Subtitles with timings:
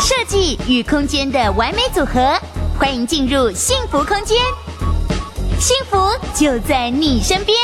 [0.00, 2.38] 设计与空间的完美组合，
[2.78, 4.38] 欢迎进入幸福空间，
[5.58, 5.96] 幸福
[6.32, 7.58] 就在你身边。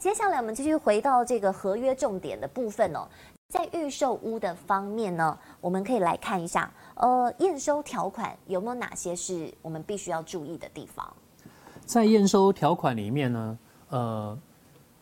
[0.00, 3.06] 接下来我们继续回到这个合约重点的部分哦，
[3.48, 11.06] 在预售屋的方面呢，我们可以来看一下，呃，验收条款有没有哪些是我们必须要注意的地方？
[11.84, 13.58] 在验收条款里面呢，
[13.90, 14.38] 呃，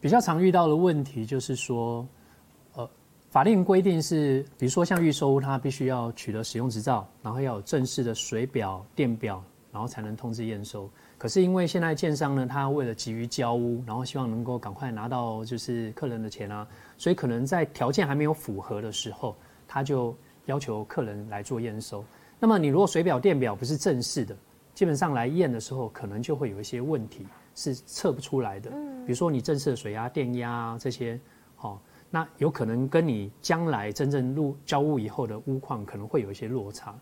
[0.00, 2.06] 比较常遇到的问题就是说，
[2.74, 2.88] 呃，
[3.30, 10.91] 法令规定是，比如说像预售屋，它必须要取得使用执照，然后要有正式的水表、电表，然后才能通知验收。
[11.16, 16.66] 可是因为现在建商呢，他为了急于交屋，然后希望能够赶快拿到就是客人的钱啊，
[16.98, 19.36] 所以可能在条件还没有符合的时候，
[19.66, 20.14] 他就
[20.47, 22.05] 要求客人来做验收。
[22.39, 24.37] 那么你如果水表、电表不是正式的，
[24.75, 28.70] 基本上来验的时候，可能就会有一些问题是测不出来的。
[28.70, 31.19] 比如说你正式的水压、电压这些，
[31.56, 36.95] 好，那有可能跟你将来真正入交屋以后的屋况可能会有一些落差。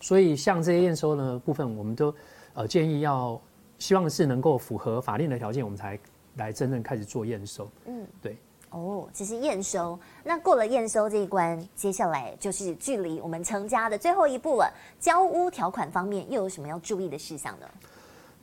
[0.00, 2.14] 所以像这些验收呢部分，我们都
[2.54, 3.40] 呃建议要。
[3.78, 5.98] 希望是能够符合法令的条件，我们才
[6.36, 7.66] 来真正开始做验收。
[7.86, 8.36] 嗯，对。
[8.70, 9.98] 哦，这是验收。
[10.24, 14.72] 那过了验收这一关，接下来就是距离我们成家的最后一步了。
[14.98, 17.66] 交屋条款方面又有什么要注意的事项呢？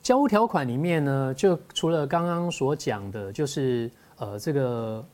[0.02, 5.04] 交屋条款里面呢，就除了刚刚所讲的，就是呃这个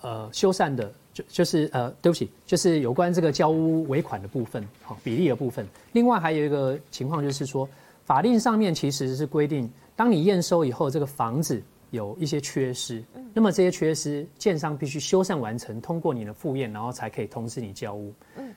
[0.00, 5.66] 呃修缮的，就就是呃对不起，就是有关这个交屋尾款的部分，好比例的部分。
[5.92, 7.68] 另外还有一个情况就是说。
[8.06, 18.12] 法令上面其实是规定，当你验收以后，这个房子有一些缺失，那么这些缺失，建商必须修缮完成，通过你的复验，然后才可以通知你交屋。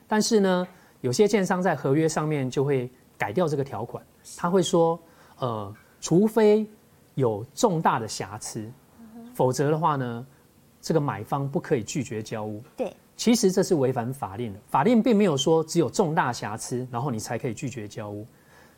[0.08, 0.66] 但是呢，
[1.00, 4.04] 有些建商在合约上面就会改掉这个条款，
[4.36, 4.98] 他会说，
[5.38, 6.66] 呃，除非
[7.14, 8.70] 有重大的瑕疵，
[9.34, 10.26] 否则的话呢，
[10.80, 12.62] 这个买方不可以拒绝交屋。
[12.76, 18.26] 对，其实这是违反法令的，法令并没有说只有重大瑕疵，然后你才可以拒绝交屋。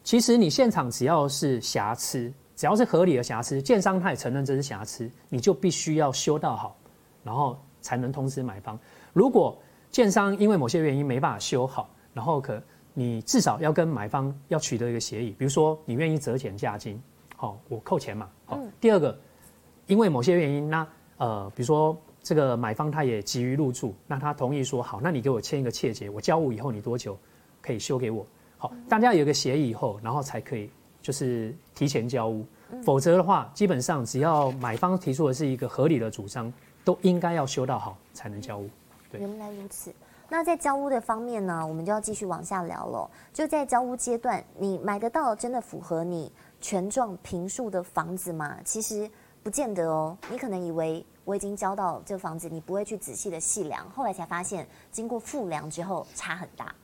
[0.05, 6.77] 其实你现场只要是瑕疵，只要是合理的瑕疵，建商他也承认这是瑕疵，你就必须要修到好，
[7.25, 8.79] 然后才能通知买方。
[9.13, 9.59] 如果
[9.91, 12.63] 建商因为某些原因没办法修好，然后可
[12.95, 17.01] 你至少要跟买方要取得一个协议，比如说你愿意折减价金，
[17.37, 18.29] 好，我扣钱嘛。
[18.45, 19.19] 好，第二个，
[19.87, 20.87] 因为某些原因，那
[21.17, 27.19] 呃，比如说这个买方他也急于入住，那他同意说好，那你给我签一个切结，我交屋以后你多久
[27.61, 28.27] 可以修给我？
[28.59, 30.71] 好，大家有一个协议以后，然后才可以
[31.03, 32.47] 就是提前交屋，
[32.85, 36.51] 否则的话，基本上只要买方提出的是一个合理的主张，
[36.85, 38.71] 都应该要修到好才能交屋。
[39.11, 39.93] 对，原来如此。
[40.29, 43.11] 那在交屋的方面呢，我们就要继续往下聊了。
[43.35, 48.57] 就在交屋阶段，你买得到真的符合你权状平数的房子吗？
[48.65, 49.11] 其实
[49.43, 50.17] 不见得哦。
[50.31, 56.75] 你可能以为我已经交到这个房子，你不会去仔细的细量，后来才发现，经过复量之后差很大。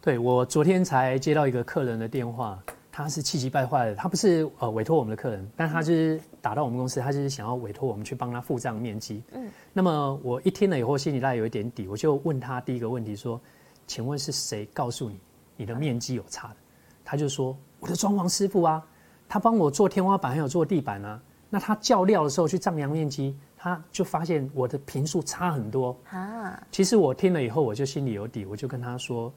[0.00, 2.62] 对，我昨天才接到一个客人的电话，
[2.92, 3.94] 他是气急败坏的。
[3.94, 9.22] 他不是呃委托我们的客人，但他就是打到我们公司，他就是想要委托我们去帮他付账面积。
[9.32, 13.40] 嗯，那么我一听了以后，心里大概有一点底，我就问他第一个问题说
[13.88, 15.18] ：“请问是谁告诉你
[15.56, 16.56] 你的面积有差的？”
[17.02, 18.86] 他就说：“我的装潢师傅啊，
[19.26, 21.18] 他帮我做天花板还有做地板啊。
[21.48, 26.62] 那他叫料的时候去丈量面积，他就发现我的平数差很多啊。
[26.70, 29.32] 其实我听了以后，我就心里有底，我就跟他说。”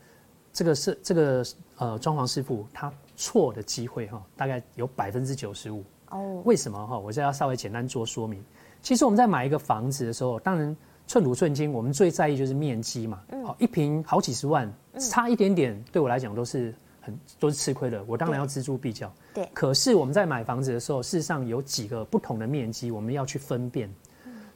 [0.53, 1.45] 这个是这个
[1.75, 6.41] 呃，装潢师傅他错的机会哈，大概有百分之九十五哦。
[6.45, 6.97] 为什么哈？
[6.97, 8.43] 我就要稍微简单做说明。
[8.81, 10.75] 其实我们在买一个房子的时候，当然
[11.07, 13.21] 寸土寸金，我们最在意就是面积嘛。
[13.43, 18.03] 好，一平好几十万，差一点点对我来讲都是很都是吃亏的。
[18.05, 19.11] 我当然要锱铢必较。
[19.33, 19.49] 对。
[19.53, 23.89] 可是我们在买房子的时候，事实上有几个不同的面积，我们要去分辨。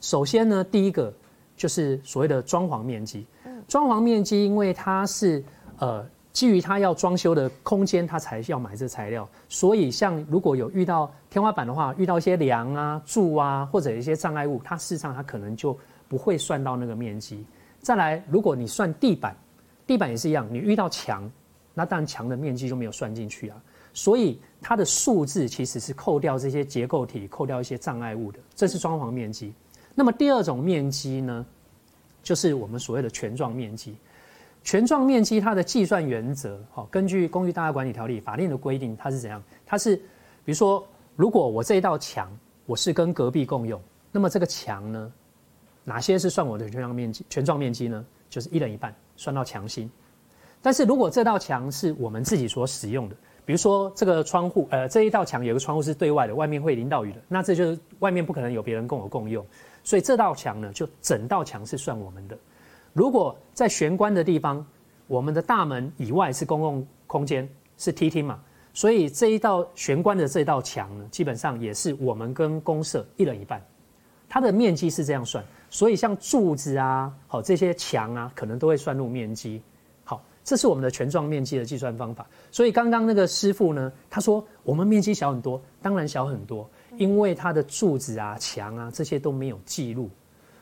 [0.00, 1.12] 首先呢，第一个
[1.56, 3.26] 就是所谓的装潢面积。
[3.66, 5.42] 装潢面积，因为它是。
[5.78, 9.28] 呃，基于他要装修的空间，他才要买这材料。
[9.48, 15.76] 所以，像如果有遇到天花板的话，遇到一些梁啊、柱啊，或者一些障碍物，它事实上它可能就
[16.08, 17.44] 不会算到那个面积。
[17.80, 19.36] 再来，如果你算地板，
[19.86, 21.28] 地板也是一样，你遇到墙，
[21.74, 23.60] 那当然墙的面积就没有算进去啊。
[23.92, 29.52] 所以它的数字其实是扣掉这些结构体，扣掉一些障碍物的，这是装潢面积。
[29.96, 31.44] 那么第二种面积呢，
[32.22, 33.96] 就是我们所谓的全状面积。
[34.62, 39.42] 权状面积它的计算原则，好，根据《公寓大厦管理条例》法令的规定，它是怎样？
[39.66, 39.96] 它是，
[40.44, 40.86] 比如说，
[41.16, 42.30] 如果我这一道墙
[42.66, 43.80] 我是跟隔壁共用，
[44.12, 45.12] 那么这个墙呢，
[45.82, 47.24] 哪些是算我的权状面积？
[47.30, 49.90] 权状面积呢，就是一人一半，算到墙心。
[50.62, 53.16] 但是如果这道墙是我们自己所使用的，
[53.46, 59.44] 比比如说这个窗户，呃，这一道墙有个窗户是对外的，外面会淋到雨的，那这就是外面不可能有别人跟我共用，
[59.82, 62.38] 所以这道墙呢，就整道墙是算我们的。
[62.92, 64.64] 如果在玄关的地方，
[65.06, 68.40] 我们的大门以外是公共空间，是梯厅嘛，
[68.72, 73.60] 所以这一道玄关的这道墙呢，基本上也是我们跟公社一人一半，
[74.28, 79.60] 它的面积是这样算，所以像柱子啊，好这些墙啊，可能都会算入面积。
[80.04, 82.26] 好，这是我们的全状面积的计算方法。
[82.50, 90.08] 所以刚刚那个师傅呢，他说我们面积小很多，当然小很多，因为它的柱子啊、墙啊这些都没有记录，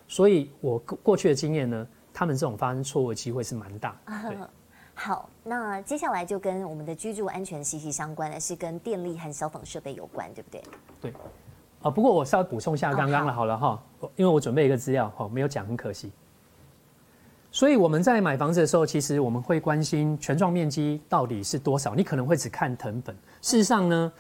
[0.06, 1.86] 所以我过去的经验呢。
[2.18, 3.96] 他们这种发生错误的机会是蛮大。
[4.28, 4.36] 对，
[4.92, 10.60] 好，那接下来就跟我们的居住安全息息相关的是跟电力和消防设备有关，对不对？
[11.00, 11.12] 对，
[11.80, 13.80] 啊，不过我稍微补充一下刚刚了，好了哈，
[14.16, 16.10] 因为我准备一个资料哈，没有讲，很可惜。
[17.52, 21.94] 所以我们在买房子的时候，其实我们会关心全幢面积到底是多少。
[21.94, 24.12] 你可能会只看藤本，事实上呢，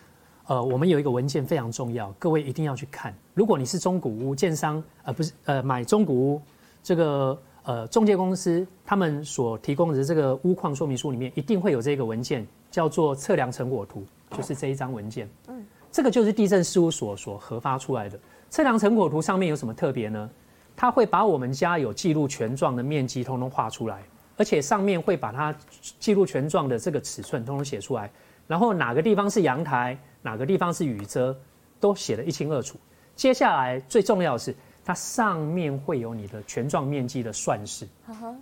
[0.46, 3.12] 呃，我们有一个文件非常重要，各位一定要去看。
[3.34, 6.40] 如果你是中古屋建商，呃，不是，呃，买中古屋
[6.84, 7.36] 这个。
[7.68, 15.28] 呃，中介公司他们所提供的这个屋况说明书里面，一定会有这个文件，叫做测量成果图，就是这一张文件。
[15.48, 18.18] 嗯，这个就是地震事务所所核发出来的
[18.48, 19.20] 测量成果图。
[19.20, 20.30] 上面有什么特别呢？
[20.74, 24.02] 它会把我们家有记录权状的面积通通画出来，
[24.38, 25.54] 而且上面会把它
[26.00, 28.10] 记录权状的这个尺寸通通写出来，
[28.46, 31.36] 然后哪个地方是阳台，哪个地方是雨遮，
[31.78, 32.78] 都写得一清二楚。
[33.14, 34.56] 接下来最重要的是。
[34.88, 37.86] 它上面会有你的权状面积的算式。
[38.08, 38.34] Uh huh.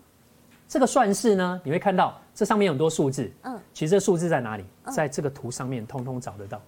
[0.69, 3.29] 这个算式呢，你会看到这上面有很多数字。
[3.43, 4.65] 嗯，其实这数字在哪里？
[4.95, 6.63] 在这个图上面通通找得到。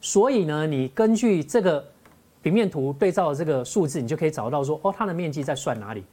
[0.00, 1.84] 所以呢，你根据这个
[2.42, 6.04] 平面图对照的这个数字，你就可以找到说，哦，它的面积在算哪里？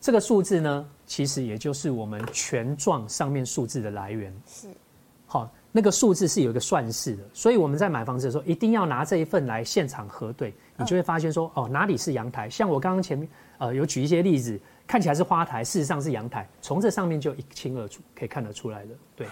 [0.00, 4.34] 这个数字呢，其实也就是我们权状上面数字的来源。
[4.46, 4.68] 是，
[5.26, 5.52] 好。
[5.76, 12.50] 那个数字是有一个算式的，所以我们在买房子的时候一定要拿这一份来现场核对，你就会发现说，哦，哪里是阳台？
[12.50, 13.28] 像我刚刚前面
[13.58, 18.88] 呃有举一些例子，看起来是花台，事实上是阳台，从这上面就一清二楚，可以看得出来的。
[19.14, 19.26] 对，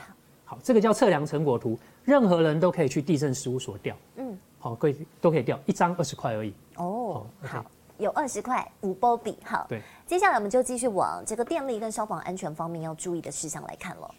[0.44, 6.55] 好，这个叫测量成果图，任何人都可以去地震事务所调，嗯，好，可以都可以调，一张二十块而已。
[6.77, 7.65] 哦，好，
[7.99, 14.15] 有二十块五波比，好，对，接下来我们就继续往这个电力跟消防安全方面要注意的事项来看了。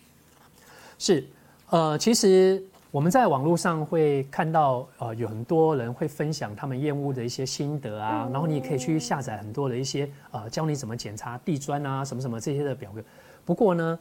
[0.97, 1.25] 是。
[1.69, 13.03] 呃，其实我们在网络上会看到，呃，有很多人会分享他们验屋的一些心得啊，然后你也可以去下载很多的一些呃，教你怎么检查地砖啊，什么什么这些的表格。
[13.43, 13.97] 不过呢，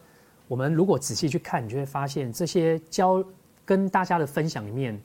[0.46, 3.24] 我们如果仔细去看，你就会发现这些教
[3.64, 5.00] 跟大家的分享里面，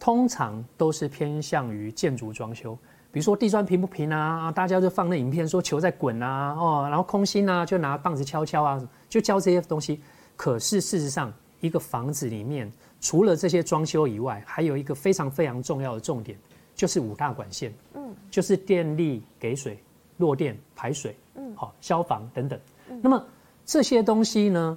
[0.00, 2.76] 通常都是偏向于建筑装修，
[3.12, 10.00] 比如说地砖平不平啊，大家就放那影片说球在滚啊，哦，然后空心啊，就拿棒子敲敲啊，就教这些东西。
[10.34, 12.70] 可是事实上，一个房子里面，
[13.00, 16.36] 除了这些装修以外，还有一个非常非常重要的重点，
[16.74, 19.78] 就是五大管线，嗯，就是电力、给水、
[20.16, 22.58] 落电、排水，嗯，好，消防等等。
[23.00, 23.24] 那么
[23.64, 24.76] 这些东西呢，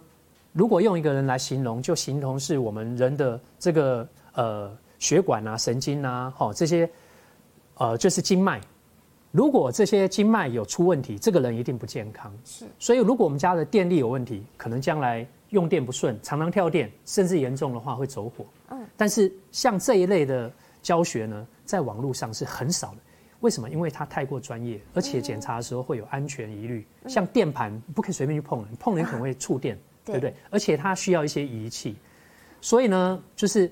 [0.54, 6.88] 如果用一个人来形容，就形容是我们人的这个呃血管啊、神经啊，好，这些
[7.76, 8.62] 呃就是经脉。
[9.32, 12.32] 如果这些经脉有出问题，这个人一定不健康。
[12.46, 15.26] 是，所以如果我们家的电力有问题，可能将来。
[15.52, 18.46] 用电不顺，常常跳电，甚至严重的话会走火。
[18.72, 20.52] 嗯，但是像这一类的
[20.82, 22.98] 教学呢，在网络上是很少的。
[23.42, 23.70] 为什么？
[23.70, 26.86] 因为它太过专业，而且检查的时候会有安全疑虑。
[27.08, 30.34] 像电盘不可以随便去碰，碰了可能会触电，对不对？
[30.52, 31.96] 而且它需要一些仪器，
[32.62, 33.72] 所以呢，就是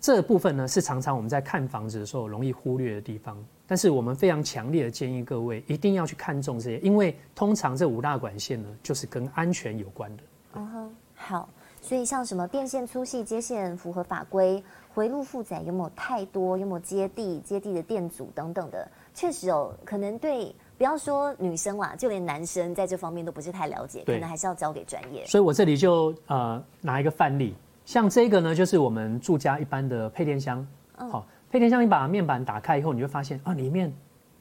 [0.00, 3.42] 这部分呢是常常我们在看房子的时候容易忽略的地方。
[3.68, 10.22] 但是我们非常强烈的建议各位一定要去看重这些，因为通常这五大管线呢，就是跟安全有关的。
[10.54, 10.96] 嗯哼。
[11.16, 11.48] 好，
[11.80, 14.62] 所以像什么电线粗细、接线符合法规、
[14.94, 25.24] 回路负载有没有太多、有没有接地、接地的电阻等等的，确实哦可能对，不要说女生啦，就连男生在这方面都不是太了解，可能还是要交给专业。
[25.26, 27.54] 所以我这里就呃拿一个范例，
[27.84, 30.64] 像这个呢，就是我们住家一般的配电箱。
[30.98, 33.92] 嗯、好，配电箱你把面板打开以后，你会发现啊，里面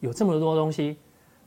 [0.01, 0.98] 有这么多东西，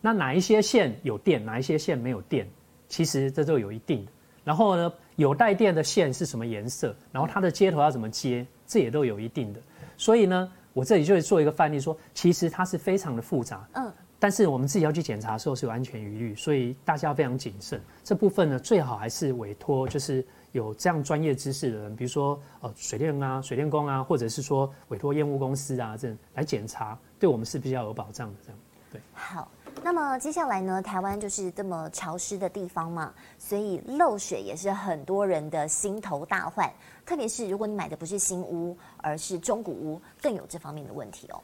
[0.00, 2.46] 那哪一些线有电，哪一些线没有电，
[2.88, 4.12] 其实这就有一定的。
[4.44, 6.94] 然后呢，有带电的线是什么颜色？
[7.10, 8.46] 然后它的接头要怎么接？
[8.68, 9.60] 这也都有一定的。
[9.96, 13.68] 所以呢，我这里就会做一个范例说，其实它是非常的复杂。
[13.72, 13.92] 嗯。
[14.20, 17.80] 但是我们自己要去检查的时候是有安全疑虑，所以大家要非常谨慎。
[18.04, 28.36] 这部分呢，最好还是委托就是有这样专业知识的人，比如说呃水电啊、水电工啊，或者是说委托验屋公司啊这样来检查，对我们是比较有保障的。
[28.44, 28.58] 这样
[28.92, 29.00] 对。
[29.12, 29.50] 好。
[29.82, 36.70] 那么接下来呢，台湾就是这么潮湿的地方嘛，所以漏水也是很多人的心头大患。
[37.06, 41.40] 特别是如果你买的不是新屋，而是中古屋，更有这方面的问题哦。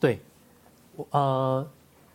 [0.00, 0.18] 对，
[1.10, 1.66] 呃，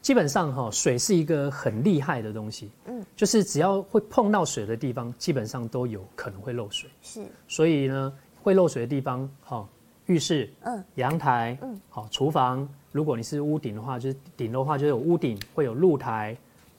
[0.01, 6.89] 基本上哈，水是一个很厉害的东西，嗯，就是只要会碰到水的地方，基本上都有可能会漏水。
[7.01, 8.11] 是，所以呢，
[8.41, 9.67] 会漏水的地方，哈，
[10.07, 12.67] 浴室，嗯，阳台，嗯，好，厨房。
[12.91, 16.35] 如果你是屋顶的话，就是顶的话就有屋顶会有露台，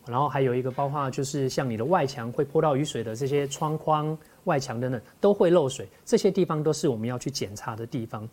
[0.07, 8.29] 然后还有一个包括就是像你的外墙会泼到雨水的这些窗框、外墙等等都会漏水，这些地方都是我们要去检查的地方。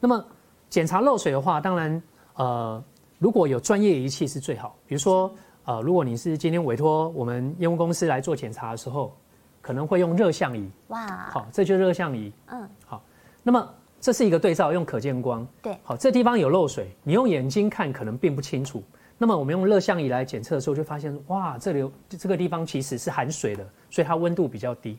[0.00, 0.24] 那么
[0.70, 2.02] 检查漏水的话，当然
[2.36, 2.82] 呃
[3.18, 5.30] 如果有专业仪器是最好，比如说
[5.64, 9.14] 呃如果你是今天委托我们烟雾公司来做检查的时候，
[9.60, 10.66] 可能会用热像仪。
[10.88, 12.32] 哇，好，这就是热像仪。
[12.46, 13.02] 嗯，好，
[13.42, 13.68] 那么。
[14.02, 15.46] 这是一个对照，用可见光。
[15.62, 18.82] 对，好，这地方有漏水，你用眼睛看可能并不清楚。
[19.16, 24.98] 那么我们用热像仪来检测的时候，就发现哇，这里有这个地方其实是含水的，所以它温度比较低。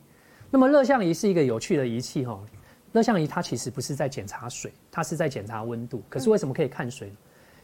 [0.50, 2.40] 那么热像仪是一个有趣的仪器哈，
[2.92, 6.02] 热像仪它其实不是在检查水，它是在检查温度。
[6.08, 7.16] 可是为什么可以看水呢？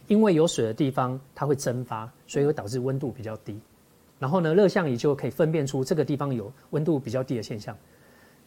[0.08, 3.58] 因为有水的地方它会蒸发，所以会导致温度比较低。
[4.18, 7.74] 然后呢，热像仪就可以分辨出这个地方有温度比较低的现象。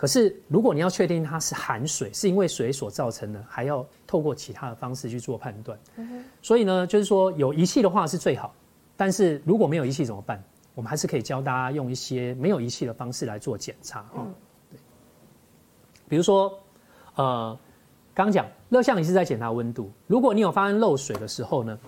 [0.03, 5.79] 可是，如果你要确定它是含水，是因为水所造成的，还要透过其他的方式去做判断。
[5.95, 6.25] 嗯。
[6.41, 8.53] 所以呢，就是说有仪器的话是最好，
[8.98, 10.43] 但是如果没有仪器怎么办？
[10.75, 14.15] 我们还是可以教大家用一些没有仪器的方式来做检查哈。
[14.17, 14.33] 嗯。
[14.72, 14.79] 对。
[16.10, 16.53] 比如说，
[17.15, 17.57] 呃，
[18.13, 21.79] 刚讲热像仪是在检查温度，如果你有发现漏水的时候呢，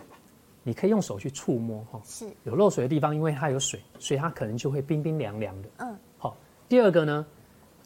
[0.64, 2.00] 你可以用手去触摸哈。
[2.06, 2.26] 是。
[2.46, 5.70] 有漏水的地方，因为它有水，所以它可能就会冰冰凉凉的。
[5.80, 5.98] 嗯。
[6.18, 6.38] 好，
[6.70, 7.26] 第二个呢？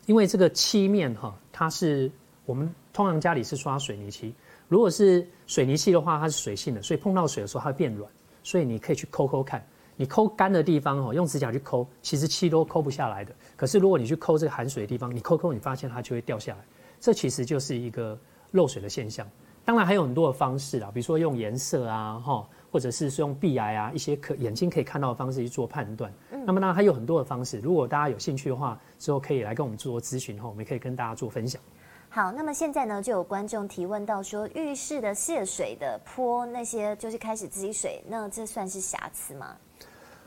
[0.10, 2.12] 因为这个漆面哈，它是
[2.48, 4.34] 我们通常家里是刷水泥漆，
[4.68, 8.12] 如果是水泥漆的话，它是水性的，所以碰到水的时候它会变软，
[8.42, 9.64] 所以你可以去抠抠看，
[9.96, 13.32] 你抠干的地方哈，用指甲去抠，其实漆都抠不下来的。
[13.56, 16.66] 可是如果你去抠这个含水的地方，你抠抠，你发现它就会掉下来，
[17.00, 19.30] 这其实就是一个漏水的现象。
[19.64, 22.50] 当然还有很多的方式啦，比如说用颜色啊哈。
[22.72, 26.14] 或者是用壁癌啊，一些可眼睛可以看到的方式去做判断。
[26.32, 26.44] 嗯。
[26.46, 27.60] 那么呢，它有很多的方式。
[27.60, 31.62] 如果大家有兴趣的话，之后可以来跟我们做咨询，后我们也可以跟大家做分享。
[32.10, 39.56] 好，那么现在呢，就有观众提问到说，浴室的泄水的坡那些就是开始积水，那这算是瑕疵吗？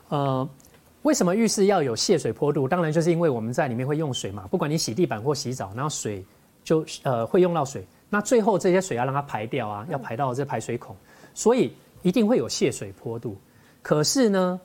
[0.07, 0.49] 呃，
[1.01, 2.67] 为什么浴室要有泄水坡度？
[2.67, 6.25] 当然就是因为我们在里面会用水嘛，不管你洗地板或洗澡，然后水
[6.63, 10.95] 就呃会用到水，那最后这些水要让它排掉啊，要排到这排水孔，
[11.33, 11.73] 所以。
[12.03, 13.35] 一定会有泄水坡度，
[13.81, 14.61] 可是呢，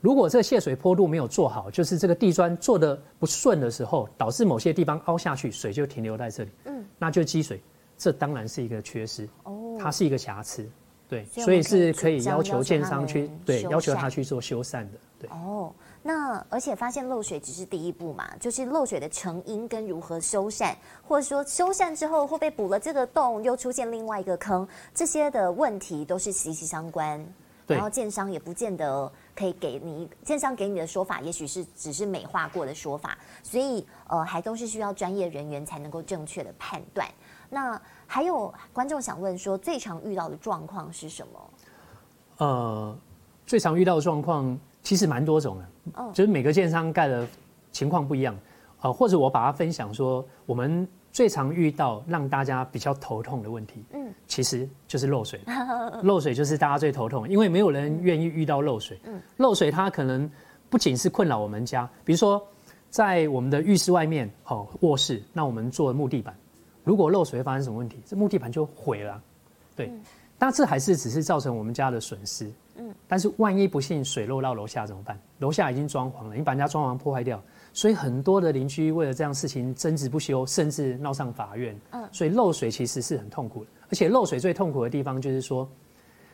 [0.00, 7.60] 如果这个泄水坡度没有做好，就是这个地砖做的不顺的时候，导致某些地方凹下去，水就停留在这里，嗯，那就积水，
[7.98, 10.68] 这当然是一个缺失，哦，它是一个瑕疵，
[11.08, 15.72] 对，所以是可以要求建商去，对，要求他去做修缮的，对，哦。
[16.02, 20.74] 那而且发现漏水只是第一步嘛，就是漏水的成因跟如何修缮，
[21.06, 27.26] 或者说修缮之后会不会补了这个洞又出现另外一个坑，这些的问题都是息息相关。
[27.66, 37.08] 然后建商也不见得可以给你，建商给你的说法也许是只是美化过的说法，所以呃还都是需要专业人员才能够正确的判断。
[37.50, 41.50] 那还有观众想问说，最常遇到的状况是什么？
[42.36, 42.96] 呃，
[43.44, 44.56] 最常遇到的状况。
[44.86, 47.26] 其实蛮多种的，就是每个建商盖的
[47.72, 48.38] 情况不一样，
[48.82, 55.40] 呃，或者我把它分享说，我们最常遇到让大家比较头痛的问题，嗯，其实就是漏水，
[56.04, 60.30] 漏水就是大家最头痛，因为没有人愿意遇到漏水，嗯，漏水它可能
[60.70, 62.40] 不仅是困扰我们家，比如说
[62.88, 66.32] 在我们的浴室外面，哦，卧室，那我们做木地板，
[66.84, 68.00] 如果漏水会发生什么问题？
[68.06, 69.20] 这木地板就毁了，
[69.74, 69.92] 对，
[70.38, 72.48] 但这还是只是造成我们家的损失。
[73.06, 75.18] 嗯，但是万一不幸水漏到楼下怎么办？
[75.38, 81.78] 楼下已经装潢了，你把人家装潢破坏掉，所以很多的邻居为了这样事情争执不休，甚至闹上法院。
[81.90, 85.68] 嗯，所以漏水其实是很痛苦的，而且漏水最痛苦的地方就是说，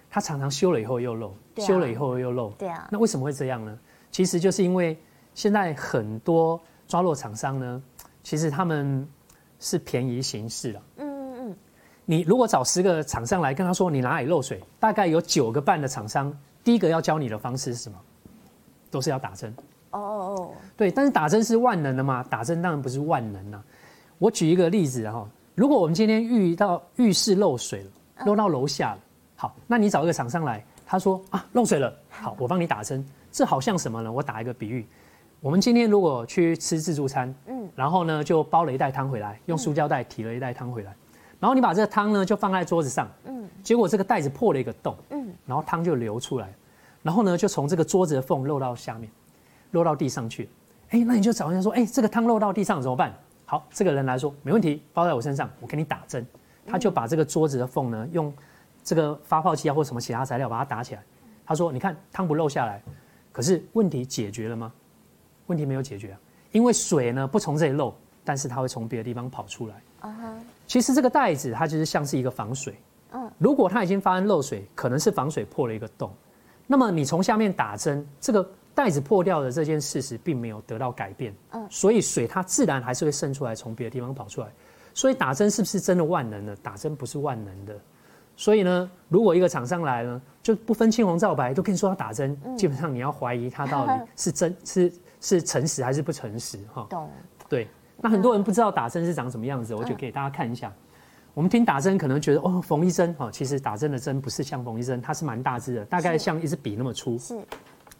[0.08, 2.50] 它常常修了以后又漏，修了以后又漏。
[2.52, 2.88] 对啊。
[2.90, 3.78] 那为什么会这样呢？
[4.10, 4.96] 其实就是因为
[5.34, 7.82] 现在很多抓漏厂商呢，
[8.22, 9.08] 其实他们
[9.58, 10.82] 是便宜行事了。
[10.96, 11.56] 嗯。
[12.04, 17.98] 你如果找十个厂商来跟他说你哪里漏水，大概有九个半的厂商，第一个要教你的方式是什么？
[18.90, 19.54] 都是要打针。
[19.90, 20.50] 哦哦哦。
[20.76, 22.22] 对，但是打针是万能的嘛？
[22.24, 23.62] 打针当然不是万能啊。
[24.18, 27.90] 我举一个例子哈，如果我们今天遇到浴室漏水了，
[28.26, 28.98] 漏到楼下了，
[29.34, 33.04] 好，那你找一个厂商来，他说啊漏水了，好，我帮你打针。
[33.32, 34.12] 这好像什么呢？
[34.12, 34.86] 我打一个比喻，
[35.40, 40.94] 我们今天如果去吃自助餐，嗯，然后呢就包了一袋汤回来，用塑胶袋提了一袋汤回来。
[41.42, 46.48] 然后你把这个汤呢就放在桌子上，嗯，结果这个袋子破了一个洞，嗯，然后汤就流出来。
[47.02, 49.10] 然后呢就从这个桌子的缝漏到下面，
[49.72, 50.48] 漏到地上去。
[50.90, 53.12] 哎，那你就找人家说，哎，这个汤漏到地上怎么办？
[53.44, 56.24] 好，这个人来说没问题，包在我身上，我给你打针。
[56.64, 58.32] 他就把这个桌子的缝呢，用
[58.84, 61.02] 这个发泡剂啊或什么其他材料把它打起来。
[61.44, 62.80] 他说，你看汤不漏下来，
[63.32, 64.72] 可是问题解决了吗？
[65.48, 66.20] 问题没有解决啊，
[66.52, 69.74] 因为水呢不从这里漏，但是它会从别的地方跑出来。
[70.02, 70.34] 啊哈。
[70.72, 72.74] 其实这个袋子它就是像是一个防水。
[73.12, 73.30] 嗯。
[73.36, 76.10] 如果它已经发生漏水，可能是防水破了一个洞。
[76.66, 78.50] 那么你从下面打针，这个。
[78.74, 84.48] 袋子破掉的这件事实并没有得到改变，嗯，所以水它自然还是会渗出来，从别的地方跑出来。
[84.94, 86.56] 所以打针是不是真的万能的？
[86.56, 87.78] 打针不是万能的。
[88.34, 96.86] 所以呢，如果一个厂商来了，就不分青红皂白都跟你说要打针，嗯、基本上你要怀疑他到底是真是是诚实还是不诚实哈。
[96.88, 97.10] 懂。
[97.50, 97.68] 对。
[98.02, 100.68] 那很多人不知道打针是长什么样子，我就给大家看一下。
[100.68, 100.74] 嗯、
[101.32, 107.16] 我们听打针可能觉得哦，缝一针哦，其实打针的针不是像缝一针，它是蛮大支的，大概像一支笔那么粗。
[107.16, 107.40] 是。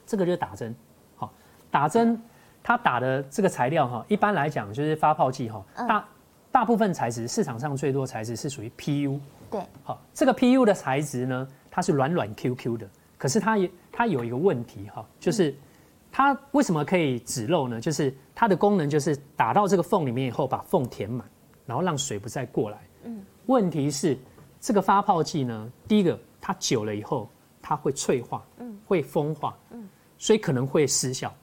[0.04, 0.74] 这个就是打针，
[1.16, 1.32] 好，
[1.70, 2.20] 打针，
[2.62, 6.08] 它打的这个材料哈，一般来讲就是发泡剂哈，大
[6.50, 9.18] 大部分材质市场上最多材质是属于 PU，
[9.50, 15.54] 对，好，这个 PU 的材质呢，它是软软 QQ 的，可是它也它有一个问题哈，就是
[16.12, 17.80] 它为什么可以止漏呢？
[17.80, 21.26] 就是它的功能就是打到这个缝里面以后，把缝填满，
[21.64, 22.78] 然后让水不再过来。
[23.04, 24.16] 嗯，问题是
[24.60, 27.28] 这个发泡剂呢，第一个它久了以后
[27.62, 29.88] 它会脆化，嗯，会风化，嗯。
[30.18, 31.34] 所以可能会失效。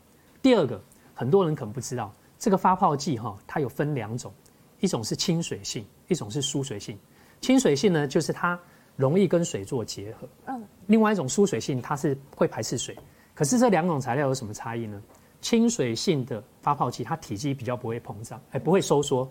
[0.41, 0.81] 第二个，
[1.13, 4.31] 很多人可能不知道，这个发泡剂哈，它有分两种，
[4.79, 6.97] 一种是亲水性，一种是疏水性。
[7.41, 8.57] 亲水性呢，就是它
[8.95, 10.29] 容易跟水做结合。
[10.45, 10.63] 嗯。
[10.87, 12.95] 另外一种疏水性，它是会排斥水。
[13.39, 15.01] 可是这两种材料有什么差异呢？
[15.39, 19.25] 亲水性的发泡剂，它体积比较不会膨胀，哎，不会收缩。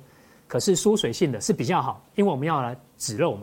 [0.46, 3.42] 可是疏水性的是比较好，因为我们要来止漏嘛。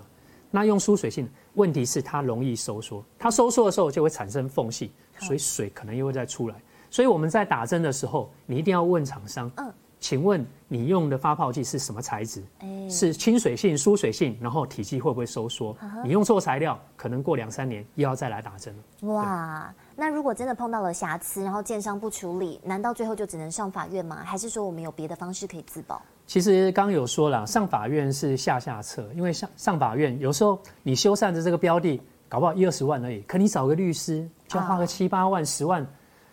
[0.49, 4.91] 那用疏水性，问题是它容易收缩，它收缩的时候就会产生缝隙。
[5.19, 6.55] 所以水可能又会再出来，
[6.89, 12.43] 所以我们在打针的时候，你一定要问厂商，嗯，请问你用的发泡剂是什么材质？
[12.61, 15.77] 欸、是亲水性、疏水性，然后体积会不会收缩？
[16.03, 19.13] 你用错材料，可能过两三年又要再来打针了。
[19.13, 24.23] 哇，那如果真的碰到了瑕疵，然后建商不处理，难道最后就只能上法院吗？
[24.25, 26.01] 还是说我们有别的方式可以自保？
[26.27, 32.01] 其实刚刚有说了，上法院是下下策，因为上上法院有时候你修缮的这个标的。
[32.27, 35.85] 搞不好一二十万而已，可你找个律师就要花个七八万、十万，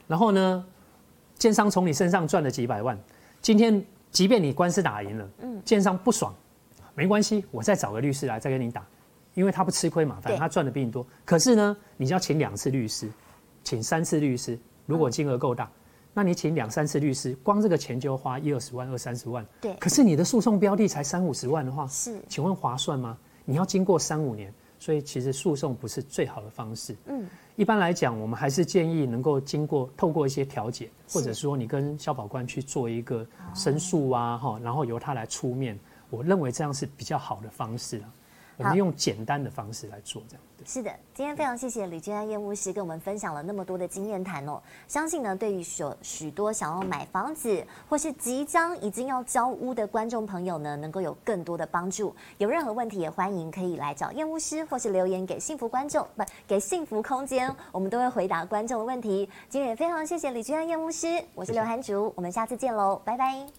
[0.09, 0.65] 然后呢，
[1.37, 2.99] 建商从你身上赚了几百万。
[3.43, 6.35] 今天即便你官司打赢了，嗯，建商不爽，
[6.95, 8.83] 没关系，我再找个律师来再跟你打，
[9.35, 11.07] 因为他不吃亏嘛，反正他赚的比你多。
[11.27, 13.09] 可是呢，你就要请两次律师，
[13.65, 15.71] 请三次律师，如果金额够大，
[16.15, 19.47] 那你请两三次律师，光这个钱就要花一二十万、二三十万。
[19.61, 19.75] 对。
[19.75, 23.17] 可是你的诉讼标的才三五十万的话，是，请问划算吗？
[23.45, 24.53] 你要经过三五年。
[24.79, 26.97] 所以其实诉讼不是最好的方式。
[27.07, 35.79] 嗯，一般来讲，我们还是建议能够经过透过一些调解，或者说你跟消保官去做一个申诉啊，哈，然后由他来出面，
[36.11, 38.11] 我认为这样是比较好的方式啊。
[38.63, 40.67] 我们用简单的方式来做，这样对。
[40.67, 44.63] 是的，今天非常谢谢李君安验屋师跟我们分享了那么多的经验谈哦。
[44.87, 52.15] 相信呢，对于许许多想要买房子或是即将已经要交屋的观众朋友呢，能够有更多的帮助。
[52.39, 59.29] 有任何问题也欢迎可以来找验屋师，或是留言给幸福观众，不给幸福空间，我们都会回答观众的问题。
[59.49, 62.13] 今天也非常谢谢李君安验屋师，我是刘涵竹。
[62.17, 63.53] 我们下次见喽，拜拜。